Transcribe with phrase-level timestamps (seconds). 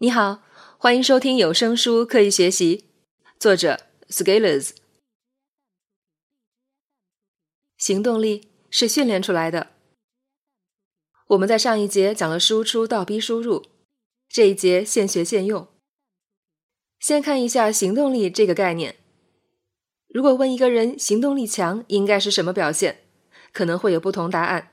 [0.00, 0.44] 你好，
[0.78, 2.76] 欢迎收听有声书《刻意学习》，
[3.36, 4.70] 作者 Scalers。
[7.76, 9.72] 行动力是训练出来的。
[11.26, 13.66] 我们在上一节讲了输出倒逼输入，
[14.28, 15.66] 这一节现学现用。
[17.00, 19.00] 先看一下行动力这个概念。
[20.06, 23.00] 如果问一个人行动力强应该是什么表现，
[23.52, 24.72] 可能会有不同答案。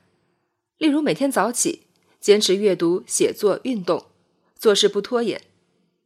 [0.78, 1.88] 例如每天早起，
[2.20, 4.06] 坚持阅读、写作、运动。
[4.56, 5.42] 做事不拖延，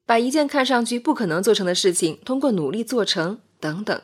[0.05, 4.03] 把一件看上去不可能做成的事情通过努力做成，等等。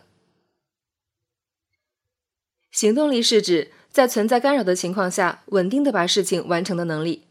[2.71, 7.25] 行动力是指在存在干扰的情况下，稳定的把事情完成的能力。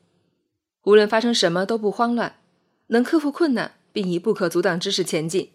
[0.84, 2.38] 无论发生什么都不慌乱，
[2.88, 5.52] 能克服困难，并以不可阻挡之势前进。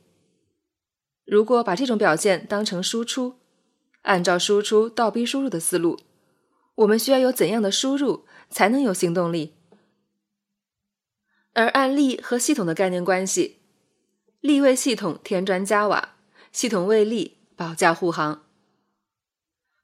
[1.24, 3.34] 如果把这种表现当成输出，
[4.02, 5.98] 按照输出倒逼输入的思路，
[6.76, 9.54] 我们需要有怎样的输入才能有行动力？
[11.52, 13.58] 而案例和系统的概念关系，
[14.40, 16.16] 力为系统添砖加瓦，
[16.52, 18.46] 系统为力保驾护航。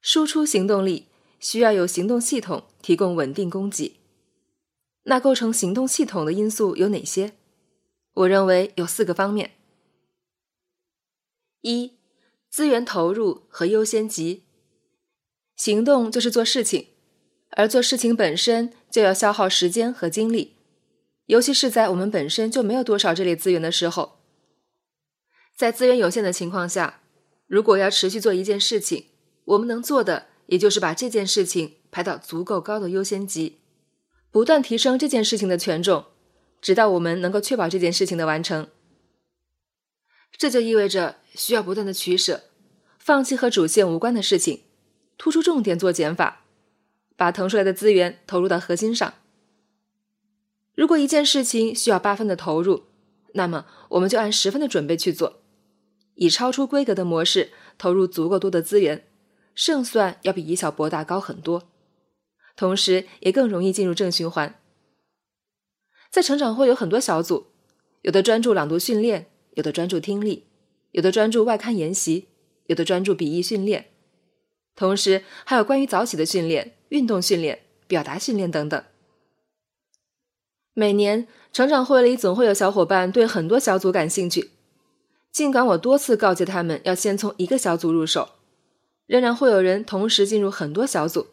[0.01, 1.09] 输出行动力
[1.41, 4.01] 需要有行动系统提供稳定供给。
[5.05, 7.35] 那构成行动系统的因素有哪些？
[8.15, 9.53] 我认为有四个方面：
[11.61, 11.93] 一、
[12.49, 14.45] 资源投入和优先级。
[15.55, 16.89] 行动就是做事情，
[17.51, 20.56] 而做事情本身就要消耗时间和精力。
[21.27, 24.21] 尤其是在我们本身就没有多少这类资源的时候，
[25.57, 27.01] 在资源有限的情况下，
[27.47, 29.07] 如果要持续做一件事情，
[29.45, 33.59] 我们能做的也就是把这件事情排到足够高的优先级，
[34.31, 36.05] 不断提升这件事情的权重，
[36.61, 38.69] 直到我们能够确保这件事情的完成。
[40.39, 42.45] 这就意味着需要不断的取舍，
[42.99, 44.63] 放弃和主线无关的事情，
[45.19, 46.45] 突出重点做减法，
[47.17, 49.15] 把腾出来的资源投入到核心上。
[50.77, 52.85] 如果一件事情需要八分的投入，
[53.33, 55.41] 那么我们就按十分的准备去做，
[56.15, 59.05] 以超出规格的模式投入足够多的资源，
[59.55, 61.65] 胜算要比以小博大高很多，
[62.55, 64.61] 同时也更容易进入正循环。
[66.11, 67.47] 在成长会有很多小组，
[68.03, 70.45] 有的专注朗读训练，有的专注听力，
[70.93, 72.29] 有的专注外刊研习，
[72.67, 73.87] 有的专注笔译训练，
[74.75, 78.85] 同时还有关于早起的训练、运动训练、表达训练等等。
[80.79, 84.51] 每年成长会里总会有小伙伴对很多小组感兴趣，
[85.33, 88.33] 尽管我多次告诫他们要先从一个小组入手，
[89.07, 91.29] 仍然会有人同时进入很多小组。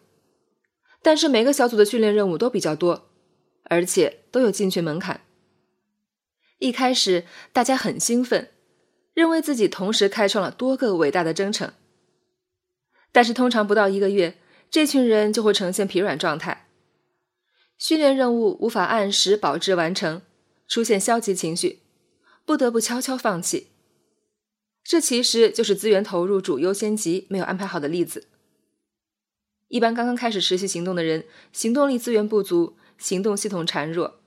[1.02, 3.10] 但是每个小组的训练任务都比较多，
[3.66, 5.20] 而且都有进群门槛。
[6.60, 8.48] 一开始大家很兴奋，
[9.14, 11.74] 认为自己同时开创了多个伟大的征程。
[13.12, 14.38] 但是通常不到一个月，
[14.72, 16.70] 这群人就会呈现疲软状态。
[17.84, 20.22] 训练任务无法按时保质完成，
[20.70, 21.82] 出现消极情绪，
[22.46, 23.68] 不得不悄悄放弃。
[24.86, 28.30] 这其实就是资源投入主优先级没有安排好的例子。
[29.68, 34.22] 一般刚刚开始持续行动的人，行动力资源不足，行动系统孱弱，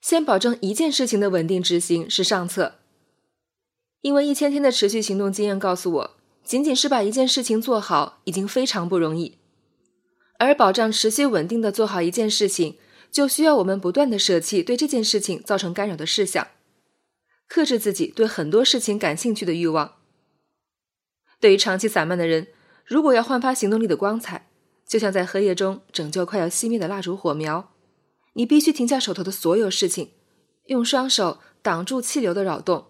[0.00, 2.80] 先保证一件事情的稳定执行是上策。
[4.00, 9.38] 因为一千天的持续行动经验告诉我，仅仅是把一件事情做好已经非常不容易。
[10.42, 12.76] 而保障持续稳定的做好一件事情，
[13.12, 16.48] 就需要我们不断的舍弃对这件事情造成干扰的事项，
[17.46, 19.98] 克制自己对很多事情感兴趣的欲望。
[21.38, 22.48] 对于长期散漫的人，
[22.84, 24.48] 如果要焕发行动力的光彩，
[24.84, 27.72] 就像在黑夜中拯救快要熄灭的蜡烛火苗，
[28.32, 30.10] 你必须停下手头的所有事情，
[30.64, 32.86] 用双手挡住气流的扰动，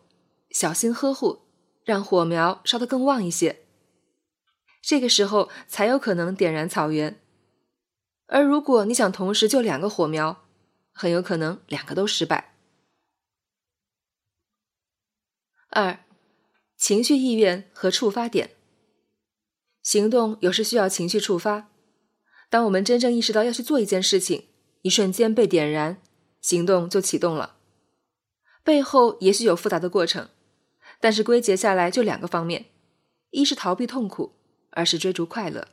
[0.50, 1.41] 小心呵护，
[1.84, 3.60] 让火苗烧得更旺一些。
[4.80, 7.22] 这个时候才有可能点燃草原。
[8.32, 10.43] 而如果你想同时救两个火苗，
[10.91, 12.54] 很有可能两个都失败。
[15.69, 15.98] 二，
[16.78, 18.53] 情绪意愿和触发点。
[19.82, 21.69] 行动有时需要情绪触发。
[22.48, 24.47] 当我们真正意识到要去做一件事情，
[24.81, 26.00] 一瞬间被点燃，
[26.41, 27.56] 行动就启动了。
[28.65, 30.30] 背后也许有复杂的过程，
[30.98, 32.71] 但是归结下来就两个方面：
[33.28, 34.33] 一是逃避痛苦，
[34.71, 35.68] 二是追逐快乐。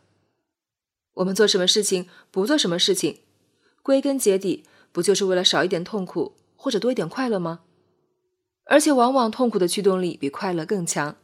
[1.20, 3.20] 我们做什么事情，不做什么事情，
[3.84, 7.62] 归根结底不就是为了少一点痛苦或者多一点快乐吗？
[8.64, 11.18] 而且往往痛苦的驱动力比快乐更强。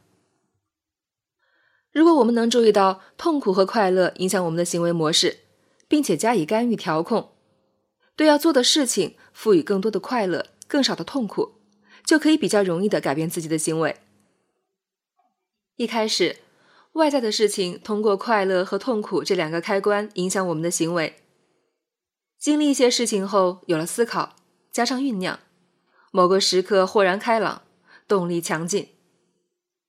[1.92, 5.38] 如果我们能注意到痛苦和快乐影响我们的行为模式，
[5.88, 7.30] 并且加以干预调控，
[8.16, 11.54] 对要做的事情赋予更多的快乐、更少的痛苦，
[12.04, 13.96] 就可以比较容易的改变自己的行为。
[15.76, 16.36] 一开始。
[16.96, 21.16] 外在的事情通过快乐和痛苦这两个开关影响我们的行为。
[22.38, 24.36] 经历一些事情后，有了思考，
[24.70, 25.38] 加上酝酿，
[26.10, 27.62] 某个时刻豁然开朗，
[28.08, 28.88] 动力强劲。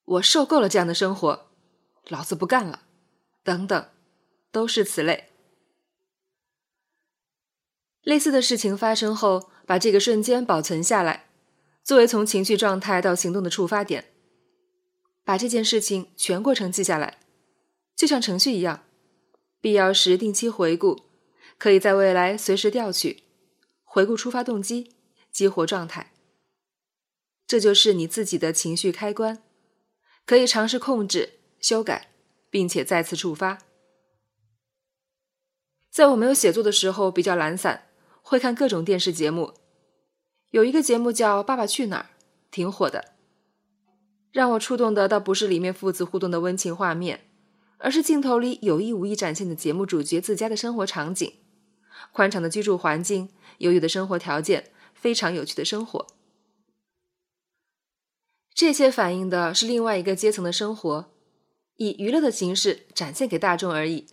[0.06, 1.48] 我受够了这样的生活，
[2.08, 2.84] 老子不干了，
[3.44, 3.88] 等等，
[4.52, 5.30] 都是此类。
[8.02, 11.28] 类似的事情发生后，把这个瞬间保存下来，
[11.84, 14.06] 作为从情绪状态到行动的触发点。
[15.28, 17.18] 把这件事情全过程记下来，
[17.98, 18.86] 就像程序一样，
[19.60, 21.02] 必要时定期回顾，
[21.58, 23.24] 可以在未来随时调取，
[23.84, 24.94] 回顾出发动机，
[25.30, 26.14] 激活状态。
[27.46, 29.44] 这就是你自己的情绪开关，
[30.26, 32.08] 可以尝试控制、修改，
[32.50, 33.58] 并且再次触发。
[35.92, 37.90] 在我没有写作的时候，比较懒散，
[38.22, 39.56] 会看各种电视节目。
[40.52, 42.04] 有一个节目叫《爸爸去哪儿》，
[42.50, 43.17] 挺火的。
[44.32, 47.22] 让我触动的倒不是里面父子互动的温情画面，
[47.78, 51.34] 而是镜头里有意无意展现的节目主角自家的生活场景：
[52.12, 53.30] 宽敞的居住环境，
[53.60, 56.08] 优越的生活条件，非常有趣的生活。
[58.54, 61.12] 这些反映的是另外一个阶层的生活，
[61.76, 64.08] 以娱乐的形式展现给大众而已。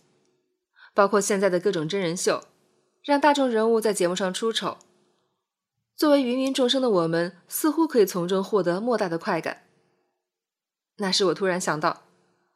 [0.92, 2.44] 包括现在的各种真人秀，
[3.02, 4.78] 让大众人物在节目上出丑，
[5.96, 9.62] 作为芸芸众生的我们，似乎可以从中获得莫大的快感。
[10.96, 12.02] 那时我突然想到，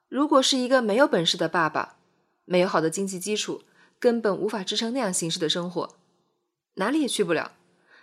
[0.08, 1.96] 如果是一个没有本事的爸爸，
[2.44, 3.62] 没有好的经济基础，
[3.99, 5.96] 根本无法支撑那样形式的生活，
[6.75, 7.52] 哪里也去不了，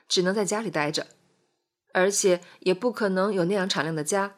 [0.08, 1.08] 只能在家里待着。
[1.94, 4.36] 而且也不可能有那样敞亮的家，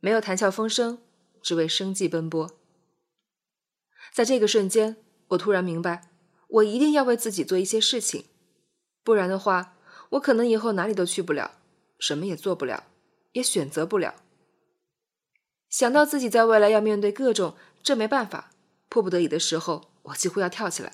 [0.00, 0.98] 没有谈笑风生，
[1.42, 2.50] 只为生计奔波。
[4.12, 4.96] 在这个瞬间，
[5.28, 6.10] 我突然明白，
[6.48, 8.26] 我一定要为自己做一些事情，
[9.02, 9.78] 不然的话，
[10.10, 11.52] 我可能以后哪里都去不了，
[11.98, 12.84] 什么也做不了，
[13.32, 14.16] 也选择不了。
[15.72, 18.52] 想到自己在未来要面对各种这没办法、
[18.90, 20.92] 迫不得已的时候，我几乎要跳起来，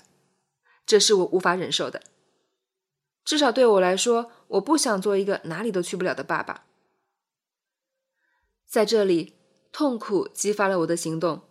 [0.86, 2.00] 这是我无法忍受的。
[3.25, 6.66] 至少对我来说，我不想做一个哪里都去不了的爸爸。
[8.66, 9.34] 在这里，
[9.72, 11.42] 痛苦激发了我的行动，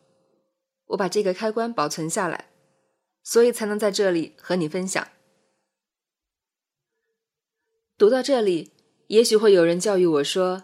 [0.86, 2.50] 我把这个开关保存下来，
[3.22, 5.06] 所以才能在这里和你分享。
[7.98, 8.72] 读到这里，
[9.08, 10.64] 也许会有人教育我说：“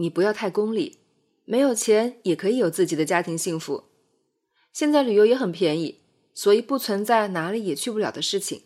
[0.00, 1.00] 你不要太功利，
[1.50, 3.84] 没有钱也可以有自己的家庭幸福。
[4.70, 6.00] 现在旅游也很便宜，
[6.34, 8.64] 所以不存在哪里也去不了的事情。”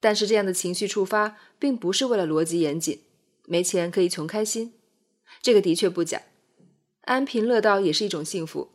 [0.00, 3.02] 但是这样的情绪触发，并不是为了逻辑严谨，
[3.44, 4.72] 没钱可以穷开心，
[5.42, 6.22] 这个的确不假，
[7.02, 8.70] 安贫乐道也是一种幸福。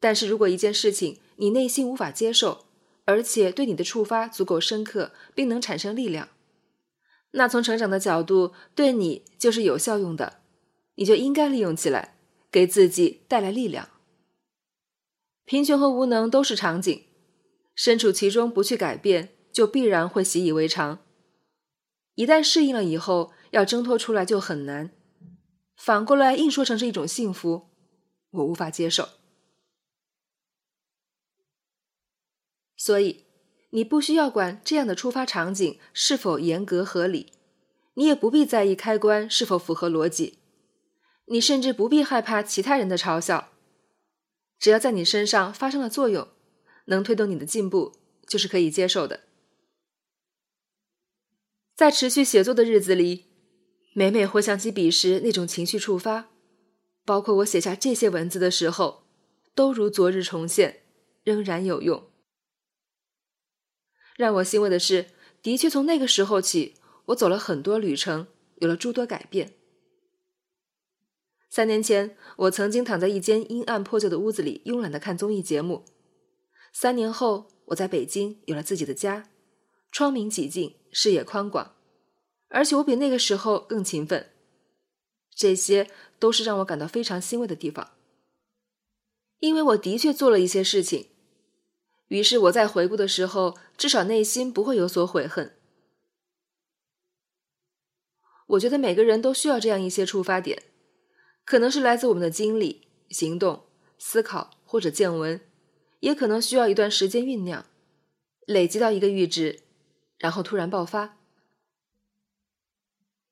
[0.00, 2.64] 但是如果一件事情你内心无法接受，
[3.04, 6.30] 而且对你的触发足够深刻，并能产生力量，
[7.30, 10.40] 那从成长的角度，对你就是有效用的，
[10.94, 12.16] 你就应该利用起来，
[12.50, 13.88] 给自己带来力量。
[15.44, 17.04] 贫穷和无能都是场景，
[17.74, 19.30] 身处其中不去改变。
[19.54, 20.98] 就必然会习以为常，
[22.16, 24.90] 一旦适应了以后，要挣脱出来就很难。
[25.76, 27.68] 反过来硬说成是一种幸福，
[28.30, 29.10] 我无法接受。
[32.76, 33.26] 所以，
[33.70, 37.32] 你不需要管这样的出发场景是否严格合理，
[37.94, 40.40] 你也不必在意开关是否符合逻辑，
[41.26, 43.52] 你甚至不必害怕其他人的嘲笑。
[44.58, 46.28] 只要在你身上发生了作用，
[46.86, 47.92] 能推动你的进步，
[48.26, 49.20] 就是可以接受的。
[51.74, 53.24] 在持续写作的日子里，
[53.94, 56.30] 每每回想起彼时那种情绪触发，
[57.04, 59.04] 包括我写下这些文字的时候，
[59.54, 60.82] 都如昨日重现，
[61.24, 62.08] 仍然有用。
[64.16, 65.06] 让我欣慰的是，
[65.42, 66.76] 的确从那个时候起，
[67.06, 69.54] 我走了很多旅程，有了诸多改变。
[71.54, 75.84] 三年前，我曾经躺在一间阴暗破旧的屋子里，慵懒的看综艺节目。
[76.72, 79.30] 三年后，我在北京有了自己的家。
[79.92, 81.76] 窗明几净，视野宽广，
[82.48, 84.32] 而且我比那个时候更勤奋，
[85.32, 87.92] 这些都是让我感到非常欣慰的地方。
[89.38, 91.06] 因为我的确做了一些事情，
[92.08, 95.54] 于是我在回顾的时候，至少内心不会有所悔恨。
[98.48, 100.60] 我觉得每个人都需要这样一些触发点，
[101.44, 103.64] 可能是来自我们的经历、行动、
[103.98, 105.40] 思考或者见闻，
[106.00, 107.66] 也可能需要一段时间酝酿，
[108.46, 109.60] 累积到一个阈值。
[110.18, 111.18] 然后突然爆发。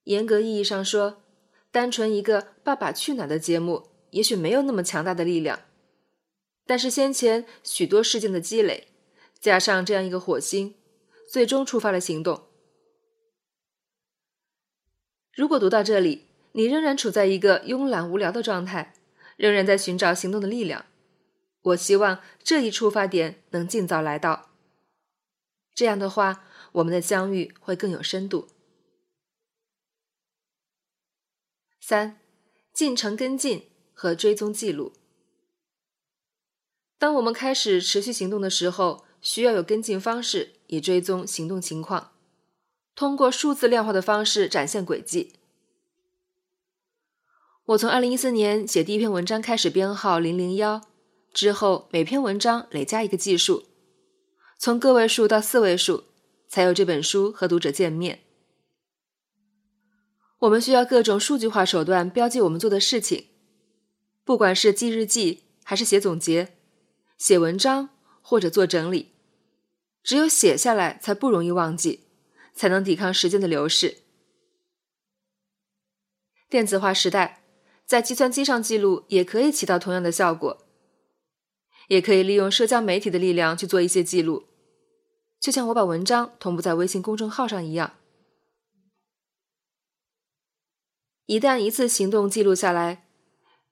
[0.04, 1.22] 严格意义上说，
[1.70, 5.60] 单纯一个《爸爸去哪儿》的节目，也许没有那么强大的力量。
[6.66, 8.88] 但是先前许多事件的积累，
[9.38, 10.74] 加上这样一个火星，
[11.30, 12.48] 最终触发了行动。
[15.32, 18.94] 如果读到这里，你仍然处在一个慵懒无聊的状态，
[19.36, 20.86] 仍然在寻找行动的力量，
[21.62, 24.50] 我希望这一出发点能尽早来到。
[25.74, 26.44] 这样的话。
[26.72, 28.48] 我们的相遇会更有深度。
[31.78, 32.18] 三、
[32.72, 34.94] 进程跟进和追踪记录。
[36.98, 42.12] 当我们开始持续行动的时候，需要有跟进方式以追踪行动情况，
[42.94, 45.34] 通过数字量化的方式展现轨迹。
[47.66, 50.80] 我从二零一四年写第一篇文章开始编号零零幺，
[51.32, 53.66] 之后每篇文章累加一个计数，
[54.58, 56.02] 从个位数到四位数，
[56.48, 58.24] 才有这本书和读者见面。
[60.40, 63.28] 我们需要各种数据化手段标记我们做的事情，
[64.24, 66.56] 不管是记日记还是写总结、
[67.16, 67.90] 写文章
[68.20, 69.12] 或者做整理，
[70.02, 72.08] 只有写下来才不容易忘记，
[72.52, 73.98] 才能抵抗时间的流逝。
[76.50, 77.41] 电子化时代。
[77.86, 80.66] 在计算机上记录也可以起到同样的效果，
[81.88, 84.44] 也可以利用社交媒体的力量去做一些记录，
[85.38, 87.94] 就像我把文章同步在微信公众号上一样。
[91.26, 93.06] 一旦一次行动记录下来，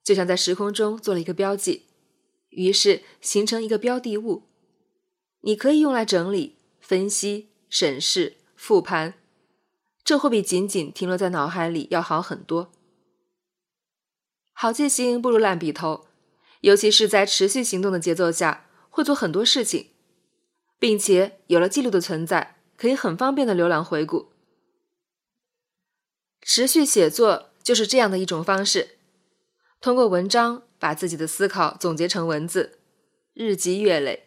[0.02, 1.87] 就像在时空中做了一个标记，
[2.50, 4.45] 于是形成一个标的物，
[5.40, 9.14] 你可以用来整理、分析、审视、复盘，
[10.05, 12.73] 这会比仅仅停留在脑海里要好很多。
[14.62, 16.07] 好记性不如烂笔头，
[16.61, 19.87] 尤其是在持续行动的节奏下，会做很多事情，
[20.79, 24.35] 并且有了记录的存在，可以很方便的浏览回顾。
[26.43, 28.99] 持续写作就是这样的一种方式，
[29.81, 32.81] 通过文章把自己的思考总结成文字，
[33.33, 34.26] 日积月累，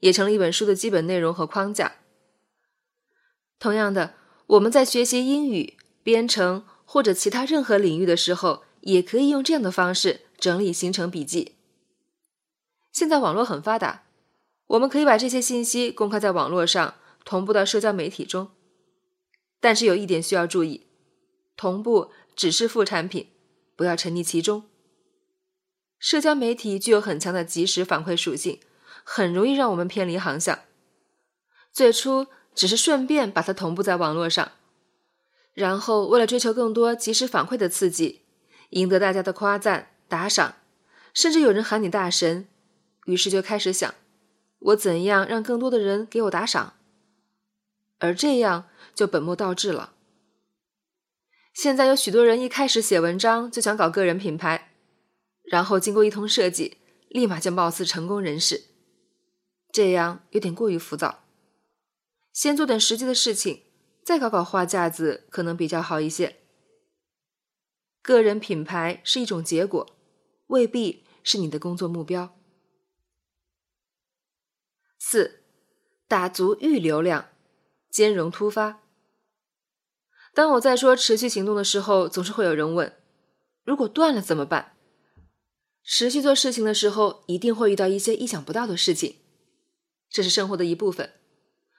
[0.00, 1.92] 也成了一本书的基本内容和框架。
[3.58, 4.16] 同样的，
[4.48, 8.64] 我们在学习英语、编程或者其他任何领域的时候。
[8.82, 11.56] 也可以用这样的方式整理行程笔记。
[12.92, 14.04] 现在网络很发达，
[14.68, 18.50] 我们可以把这些信息公开在网络上，同步到社交媒体中。
[19.60, 20.86] 但是有一点需要注意：
[21.56, 23.28] 同步只是副产品，
[23.76, 24.64] 不要沉溺其中。
[25.98, 28.58] 社交媒体具有很强的即时反馈属性，
[29.04, 30.58] 很容易让我们偏离航向。
[31.72, 34.50] 最初只是顺便把它同步在网络上，
[35.54, 38.21] 然后为了追求更多即时反馈的刺激。
[38.72, 40.56] 赢得大家的夸赞、打赏，
[41.12, 42.48] 甚至有人喊你大神，
[43.04, 43.94] 于是就开始想：
[44.58, 46.74] 我怎样让更多的人给我打赏？
[47.98, 49.92] 而这样就本末倒置了。
[51.52, 54.72] 现在有许多人一开始写文章就想搞个人品牌，
[55.42, 58.64] 然后经过一通设计，立马就貌似成功人士，
[59.70, 61.24] 这样有点过于浮躁。
[62.32, 63.64] 先做点实际的事情，
[64.02, 66.38] 再搞搞花架子，可能比较好一些。
[68.02, 69.96] 个人品牌是一种结果，
[70.48, 72.36] 未必是你的工作目标。
[74.98, 75.44] 四，
[76.08, 77.30] 打足预流量，
[77.88, 78.82] 兼容突发。
[80.34, 82.92] 当我在说持续行动的时候，总是会有人问：
[83.64, 84.76] 如果断了怎么办？
[85.84, 89.16] 持续做事情的时候，一定会遇到一些意想不到的事情，
[90.08, 91.12] 这是生活的一部分，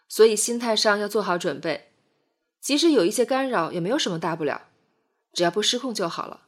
[0.07, 1.89] 所以心态上要做好准备。
[2.61, 4.69] 即使有一些干扰，也没有什么大不了。
[5.33, 6.47] 只要不失控就好了。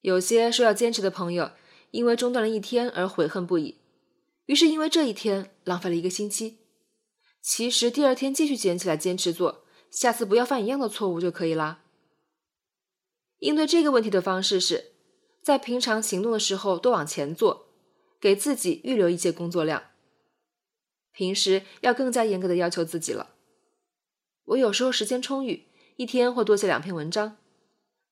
[0.00, 1.52] 有些说要坚持的朋友，
[1.92, 3.76] 因为中断了一天而悔恨不已，
[4.46, 6.58] 于是因为这一天浪费了一个星期。
[7.40, 11.84] 其实第二天继续捡起来坚持做，下次不要犯一样的错误就可以啦。
[13.38, 14.92] 应对这个问题的方式是，
[15.42, 17.68] 在平常行动的时候多往前做，
[18.20, 19.84] 给自己预留一些工作量。
[21.12, 23.34] 平时要更加严格的要求自己了。
[24.44, 25.67] 我有时候时间充裕。
[25.98, 27.38] 一天或多写两篇文章，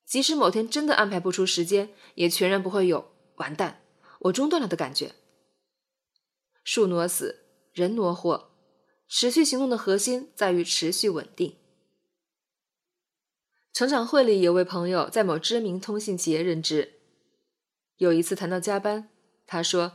[0.04, 3.80] 即使某天真的安排不出时间，也全然不会有“完蛋，
[4.22, 5.12] 我中断了”的感觉。
[6.64, 8.50] 树挪死，人挪活，
[9.06, 11.58] 持续行动的核心在于持续稳定。
[13.72, 16.94] 成长会里有位朋友在某知名通信企业任职，
[17.98, 19.10] 有一次谈到加班，
[19.46, 19.92] 他说，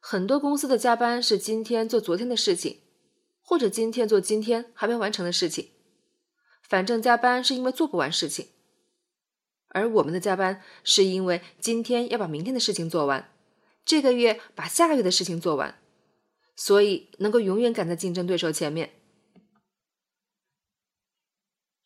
[0.00, 2.80] 很多公司的加班是今天做昨天的事情，
[3.42, 5.72] 或者今天做今天还没完成的事情。
[6.68, 8.48] 反正加班是因为做不完事情，
[9.68, 13.32] 而我们的加班是因为今天要把明天的事情做完，
[13.86, 15.78] 这个月把下个月的事情做完，
[16.54, 18.92] 所以能够永远赶在竞争对手前面。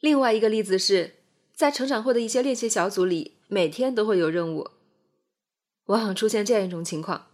[0.00, 1.14] 另外一个例子是
[1.54, 4.68] 在成长会的一些练习小组里，每天都会有任务，
[5.84, 7.28] 往往出现这样一种情况：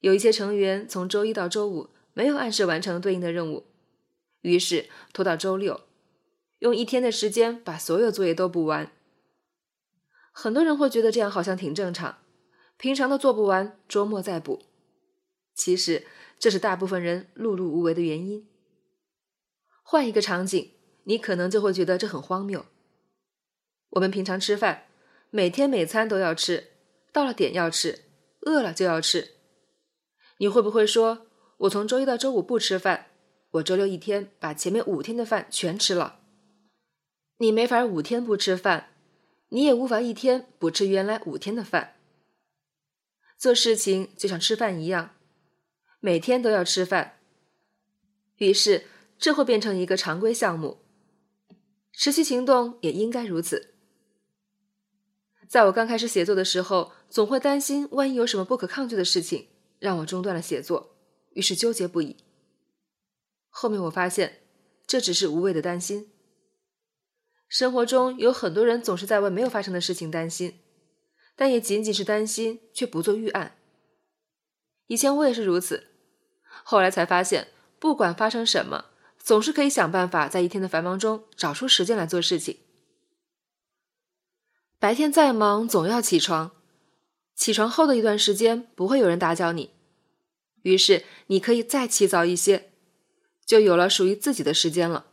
[0.00, 3.66] 有一些成员从周一到周五没有按时完成对应的任务，
[4.40, 5.87] 于是拖到周六。
[6.58, 8.90] 用一天的时间把所有作业都补完，
[10.32, 12.18] 很多人会觉得这样好像挺正常，
[12.76, 14.62] 平常都做不完，周末再补。
[15.54, 16.06] 其实
[16.38, 18.48] 这是大部分人碌碌无为的原因。
[19.82, 20.72] 换一个场景，
[21.04, 22.66] 你可能就会觉得这很荒谬。
[23.90, 24.86] 我们平常吃饭，
[25.30, 26.72] 每天每餐都要吃，
[27.12, 28.04] 到了点要吃，
[28.42, 29.36] 饿了就要吃。
[30.38, 31.26] 你会不会说，
[31.58, 33.06] 我从周一到周五不吃饭，
[33.52, 36.17] 我周六一天把前面五天的饭全吃了？
[37.38, 38.90] 你没法五天不吃饭，
[39.48, 41.94] 你也无法一天不吃原来五天的饭。
[43.36, 45.14] 做事情就像吃饭一样，
[46.00, 47.18] 每天都要吃饭，
[48.36, 48.86] 于是
[49.18, 50.78] 这会变成一个常规项目。
[51.92, 53.74] 持续行动也应该如此。
[55.48, 59.48] 在我刚开始写作的时候，总会担心万一有什么不可抗拒的事情。
[59.78, 60.96] 让我中断了写作，
[61.34, 62.16] 于是纠结不已。
[63.48, 64.42] 后面我发现，
[64.88, 66.10] 这只是无谓的担心。
[67.48, 70.60] 生活中有很多人总是在为没有发生的事情担心，
[71.34, 73.56] 但也仅仅是担心，却不做预案。
[74.86, 75.88] 以前我也是如此，
[76.62, 78.86] 后来才发现，不管发生什么，
[79.18, 82.58] 总是可以想办法在一天的繁忙中找出时间来做事情。
[84.78, 86.52] 白天再忙，总要起床。
[87.34, 89.70] 起床后的一段时间不会有人打搅你，
[90.62, 92.72] 于是你可以再起早一些，
[93.46, 95.06] 就有了属于自己的时间了。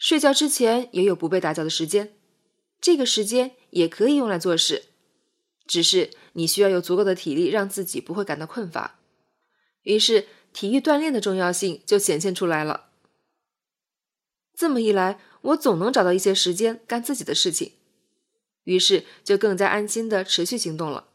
[0.00, 2.14] 睡觉之前也有不被打搅的时间，
[2.80, 4.86] 这个时间也可以用来做事，
[5.66, 8.98] 只是你需要有足够的体力，让自己不会感到困乏。
[9.82, 12.88] 于是体育锻炼的重要性就显现出来了。
[14.54, 17.72] 这么一来，我总能找到一些时间干自己的事情。
[18.64, 21.08] 于是就更加安心的持续行动了。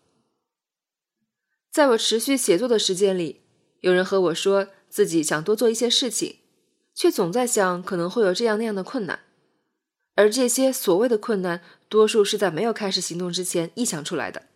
[1.72, 3.42] 在我持续写作的时间里，
[3.80, 6.38] 有人和我说自己想多做一些事情，
[6.96, 9.20] 却总在想可能会有这样那样的困难，
[10.16, 14.48] 而这些所谓的困难，多数是在没有开始行动之前臆想出来的。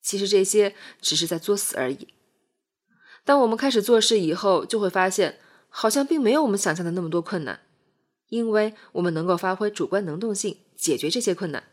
[0.00, 2.08] 其实这些只是在作死而已。
[3.24, 5.38] 当我们开始做事以后，就会发现
[5.68, 7.60] 好像并没有我们想象的那么多困难，
[8.28, 10.56] 因为我们能够发挥主观能动性。
[10.80, 11.64] 解决这些困难。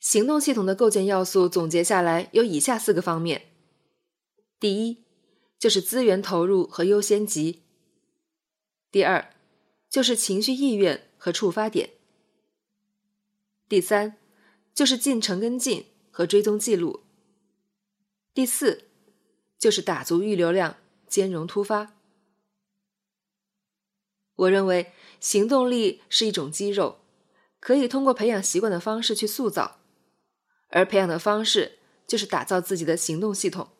[0.00, 3.42] 行动系统的构建要素总结下来有以下四个方面：
[4.58, 5.04] 第一，
[5.58, 7.62] 就是资源投入和优先级；
[8.92, 9.34] 第二，
[9.90, 11.88] 就是情绪意愿和触发点；
[13.68, 14.16] 第三，
[14.72, 17.00] 就是进程跟进和追踪记录；
[18.32, 18.84] 第四，
[19.58, 20.76] 就是打足预留量，
[21.08, 21.96] 兼容突发。
[24.36, 27.00] 我认为行动力是一种肌肉，
[27.58, 29.80] 可以通过培养习惯的方式去塑造，
[30.68, 33.70] 而培养的方式就是打造自己的行动系统。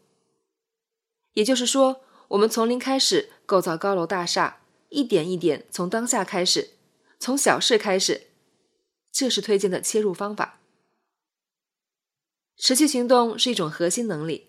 [1.38, 6.70] 也就是说，我们从零开始构造高楼大厦，一点一点从当下开始，
[7.20, 8.26] 从小事开始，
[9.12, 10.58] 这是推荐的切入方法。
[12.56, 14.48] 持续行动是一种核心能力，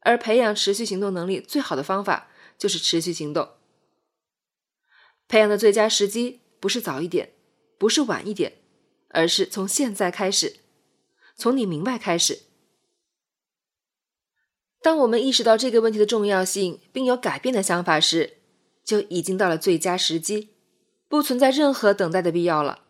[0.00, 3.48] 而培养持续行动能力最好的方法就是持续行动。
[5.28, 7.32] 培养的最佳时机不是早一点，
[7.78, 8.58] 不是晚一点，
[9.08, 10.56] 而是从现在开始，
[11.34, 12.47] 从你明白开始。
[14.80, 18.38] 当我们意识到这个问题的重要性，并有改变的想法时，
[18.84, 20.50] 就已经到了最佳时机，
[21.08, 22.84] 不存在任何等待的必要了。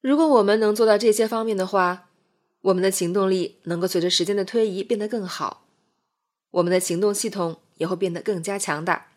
[0.00, 2.08] 如果我们能做到这些方面的话，
[2.62, 5.66] 我们的行动力能够随着时间的推移变得更好，
[6.52, 9.09] 我们的行动系统也会变得更加强大。